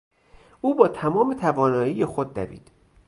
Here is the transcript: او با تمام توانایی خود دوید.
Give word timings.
او 0.61 0.75
با 0.75 0.87
تمام 0.87 1.33
توانایی 1.33 2.05
خود 2.05 2.33
دوید. 2.33 2.71